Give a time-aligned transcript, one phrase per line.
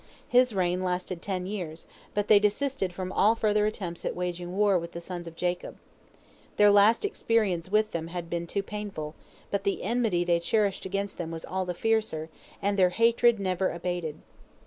[0.27, 4.79] His reign lasted ten years, but they desisted from all further attempts at waging war
[4.79, 5.77] with the sons of Jacob.
[6.57, 9.13] Their last experience with them had been too painful,
[9.51, 12.29] but the enmity they cherished against them was all the fiercer,
[12.63, 14.15] and their hatred never abated.